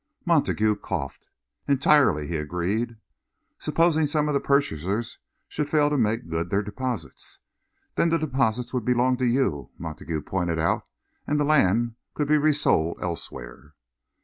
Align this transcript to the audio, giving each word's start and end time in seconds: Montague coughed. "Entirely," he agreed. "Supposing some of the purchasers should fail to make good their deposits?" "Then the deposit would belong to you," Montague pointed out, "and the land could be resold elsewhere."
Montague 0.25 0.77
coughed. 0.77 1.27
"Entirely," 1.67 2.25
he 2.25 2.35
agreed. 2.37 2.95
"Supposing 3.59 4.07
some 4.07 4.27
of 4.27 4.33
the 4.33 4.39
purchasers 4.39 5.19
should 5.47 5.69
fail 5.69 5.91
to 5.91 5.95
make 5.99 6.27
good 6.27 6.49
their 6.49 6.63
deposits?" 6.63 7.37
"Then 7.93 8.09
the 8.09 8.17
deposit 8.17 8.73
would 8.73 8.83
belong 8.83 9.17
to 9.17 9.27
you," 9.27 9.69
Montague 9.77 10.23
pointed 10.23 10.57
out, 10.57 10.87
"and 11.27 11.39
the 11.39 11.45
land 11.45 11.97
could 12.15 12.27
be 12.27 12.39
resold 12.39 12.97
elsewhere." 12.99 13.75